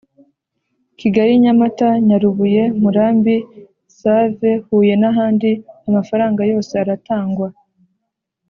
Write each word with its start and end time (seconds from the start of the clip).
kigali 0.99 1.33
nyamata 1.43 1.87
nyarubuye 2.07 2.63
murambi 2.81 3.35
save 3.99 4.51
huyen 4.67 5.03
ahandi 5.11 5.49
amafaranga 5.89 6.41
yose 6.51 6.73
aratangwa 6.83 7.47